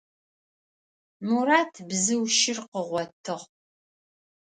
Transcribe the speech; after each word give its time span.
Мурат 1.27 1.73
бзыу 1.87 2.23
щыр 2.37 2.59
къыгъотыгъ. 2.71 3.43